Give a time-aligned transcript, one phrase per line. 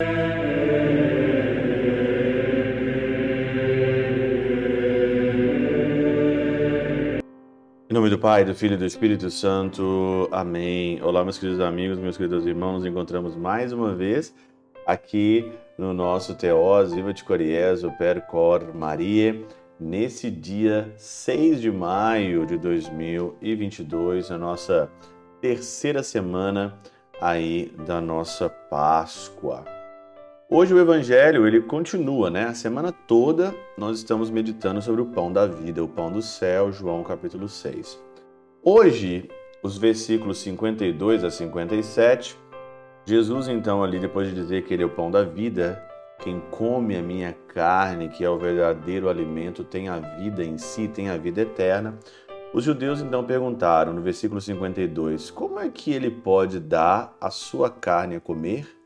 [0.00, 0.04] Em
[7.90, 10.28] nome do Pai, do Filho e do Espírito Santo.
[10.30, 11.02] Amém.
[11.02, 12.74] Olá, meus queridos amigos, meus queridos irmãos.
[12.74, 14.32] Nos encontramos mais uma vez
[14.86, 19.44] aqui no nosso Teós Viva de Coriezo Per Cor Maria,
[19.80, 24.88] nesse dia 6 de maio de 2022, na nossa
[25.40, 26.78] terceira semana
[27.20, 29.77] aí da nossa Páscoa.
[30.50, 32.46] Hoje o evangelho, ele continua, né?
[32.46, 36.72] A semana toda nós estamos meditando sobre o pão da vida, o pão do céu,
[36.72, 38.02] João capítulo 6.
[38.62, 39.28] Hoje,
[39.62, 42.34] os versículos 52 a 57,
[43.04, 45.84] Jesus então ali depois de dizer que ele é o pão da vida,
[46.18, 50.88] quem come a minha carne, que é o verdadeiro alimento, tem a vida em si,
[50.88, 51.98] tem a vida eterna.
[52.54, 57.68] Os judeus então perguntaram no versículo 52: Como é que ele pode dar a sua
[57.68, 58.77] carne a comer?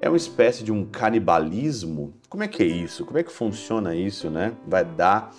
[0.00, 2.12] É uma espécie de um canibalismo?
[2.28, 3.04] Como é que é isso?
[3.04, 4.52] Como é que funciona isso, né?
[4.66, 5.32] Vai dar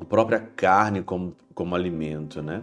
[0.00, 2.62] a própria carne como, como alimento, né?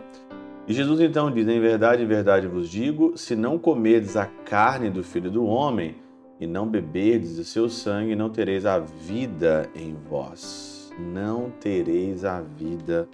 [0.67, 4.90] E Jesus então diz: Em verdade, em verdade vos digo: se não comerdes a carne
[4.90, 5.95] do filho do homem
[6.40, 10.94] e não beberdes o seu sangue, não tereis a vida em vós.
[11.00, 13.08] Não tereis a vida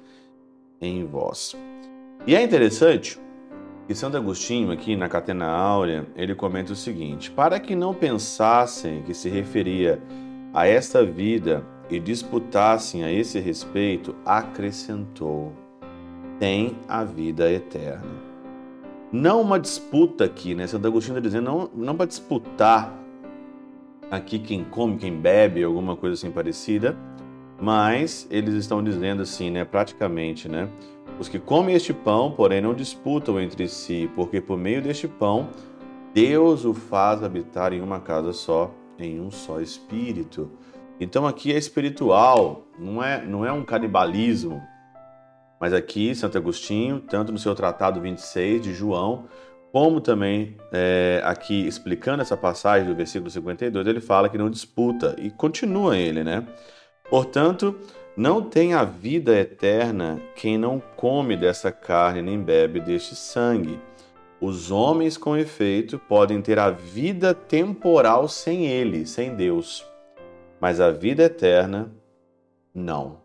[0.82, 1.56] em vós.
[2.26, 3.20] E é interessante
[3.90, 9.02] e Santo Agostinho, aqui na Catena Áurea, ele comenta o seguinte: Para que não pensassem
[9.04, 10.02] que se referia
[10.54, 15.54] a esta vida e disputassem a esse respeito, acrescentou:
[16.40, 18.28] tem a vida eterna.
[19.12, 20.68] Não uma disputa aqui, né?
[20.68, 22.94] Santo Agostinho está dizendo, não, não para disputar
[24.12, 26.98] aqui quem come, quem bebe, alguma coisa assim parecida,
[27.60, 29.64] mas eles estão dizendo assim, né?
[29.64, 30.68] Praticamente, né?
[31.20, 35.50] Os que comem este pão, porém, não disputam entre si, porque por meio deste pão,
[36.14, 40.52] Deus o faz habitar em uma casa só, em um só espírito.
[41.00, 44.62] Então aqui é espiritual, não é, não é um canibalismo.
[45.60, 49.26] Mas aqui, Santo Agostinho, tanto no seu tratado 26 de João,
[49.72, 55.16] como também é, aqui explicando essa passagem do versículo 52, ele fala que não disputa
[55.18, 56.46] e continua ele, né?
[57.10, 57.76] Portanto,
[58.18, 63.80] não tem a vida eterna quem não come dessa carne nem bebe deste sangue.
[64.42, 69.86] Os homens, com efeito, podem ter a vida temporal sem ele, sem Deus,
[70.60, 71.92] mas a vida eterna,
[72.74, 73.22] não.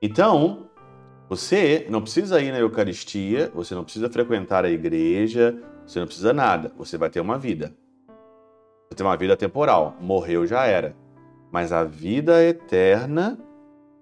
[0.00, 0.70] Então,
[1.28, 6.32] você não precisa ir na Eucaristia, você não precisa frequentar a igreja, você não precisa
[6.32, 7.74] nada, você vai ter uma vida.
[8.88, 10.94] Você tem uma vida temporal, morreu já era.
[11.50, 13.36] Mas a vida eterna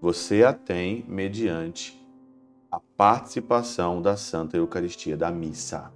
[0.05, 1.99] você a tem mediante
[2.71, 5.91] a participação da Santa Eucaristia, da missa.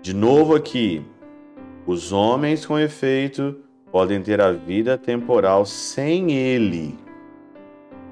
[0.00, 1.04] De novo aqui,
[1.84, 3.58] os homens com efeito
[3.90, 6.96] podem ter a vida temporal sem ele,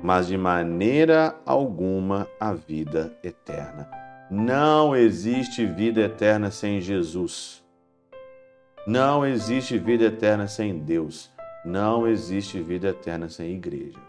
[0.03, 3.89] mas de maneira alguma a vida eterna.
[4.29, 7.63] Não existe vida eterna sem Jesus.
[8.85, 11.31] Não existe vida eterna sem Deus.
[11.65, 14.08] Não existe vida eterna sem igreja.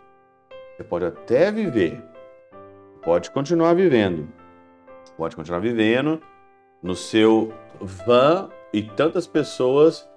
[0.79, 2.01] Você pode até viver,
[3.03, 4.29] pode continuar vivendo,
[5.17, 6.21] pode continuar vivendo
[6.81, 10.09] no seu van e tantas pessoas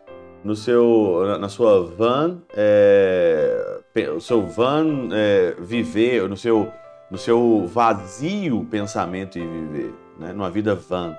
[0.44, 3.80] no seu na sua van é,
[4.14, 6.70] o seu van é, viver no seu
[7.10, 10.32] no seu vazio pensamento e viver né?
[10.32, 11.16] Numa vida van.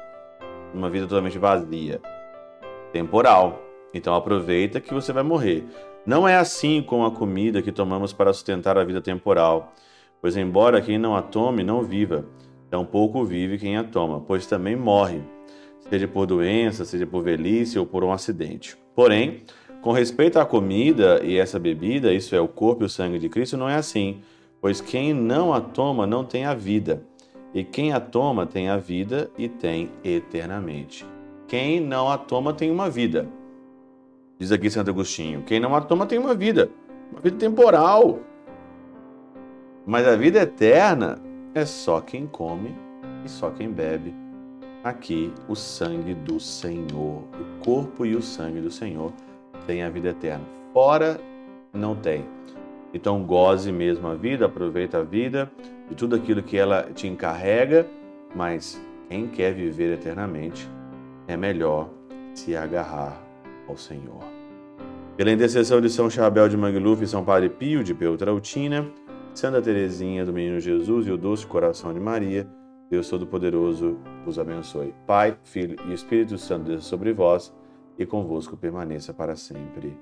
[0.73, 2.01] Numa vida totalmente vazia.
[2.93, 3.61] Temporal.
[3.93, 5.65] Então aproveita que você vai morrer
[6.05, 9.73] não é assim com a comida que tomamos para sustentar a vida temporal,
[10.21, 12.25] pois, embora quem não a tome não viva,
[12.69, 15.21] tampouco vive quem a toma, pois também morre,
[15.89, 18.77] seja por doença, seja por velhice ou por um acidente.
[18.93, 19.43] Porém,
[19.81, 23.29] com respeito à comida e essa bebida, isso é o corpo e o sangue de
[23.29, 24.21] Cristo, não é assim,
[24.59, 27.01] pois quem não a toma não tem a vida,
[27.53, 31.05] e quem a toma tem a vida e tem eternamente.
[31.47, 33.27] Quem não a toma tem uma vida
[34.39, 36.69] Diz aqui Santo Agostinho: quem não a toma tem uma vida,
[37.11, 38.19] uma vida temporal.
[39.85, 41.19] Mas a vida eterna
[41.53, 42.73] é só quem come
[43.25, 44.13] e só quem bebe.
[44.83, 49.13] Aqui, o sangue do Senhor, o corpo e o sangue do Senhor
[49.65, 50.43] tem a vida eterna.
[50.73, 51.19] Fora,
[51.73, 52.25] não tem.
[52.93, 55.51] Então, goze mesmo a vida, aproveita a vida
[55.89, 57.87] e tudo aquilo que ela te encarrega,
[58.35, 58.79] mas
[59.09, 60.69] quem quer viver eternamente
[61.27, 61.89] é melhor
[62.33, 63.21] se agarrar
[63.67, 64.32] ao Senhor.
[65.15, 68.91] Pela intercessão de São Chabel de Mangluf e São Padre Pio de Peltrautina,
[69.31, 72.47] Santa Teresinha do Menino Jesus e o Doce Coração de Maria,
[72.89, 74.91] Deus Todo-Poderoso vos abençoe.
[75.05, 77.53] Pai, Filho e Espírito Santo, Deus sobre vós
[77.97, 79.95] e convosco permaneça para sempre.